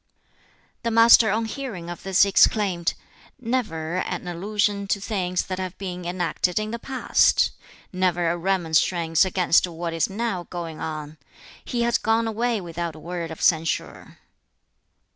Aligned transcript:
The 0.81 0.89
Master 0.89 1.29
on 1.29 1.45
hearing 1.45 1.87
of 1.87 2.01
this 2.01 2.25
exclaimed, 2.25 2.95
"Never 3.39 3.97
an 3.97 4.27
allusion 4.27 4.87
to 4.87 4.99
things 4.99 5.43
that 5.43 5.59
have 5.59 5.77
been 5.77 6.05
enacted 6.05 6.57
in 6.57 6.71
the 6.71 6.79
past! 6.79 7.51
Never 7.93 8.31
a 8.31 8.35
remonstrance 8.35 9.25
against 9.25 9.67
what 9.67 9.93
is 9.93 10.09
now 10.09 10.47
going 10.49 10.79
on! 10.79 11.19
He 11.63 11.83
has 11.83 11.99
gone 11.99 12.27
away 12.27 12.59
without 12.59 12.95
a 12.95 12.99
word 12.99 13.29
of 13.29 13.43
censure." 13.43 14.17